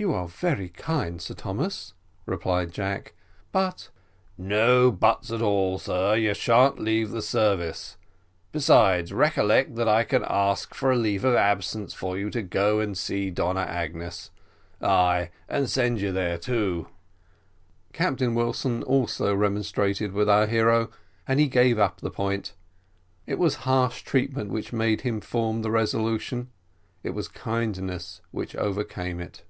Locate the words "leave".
6.78-7.10, 10.94-11.24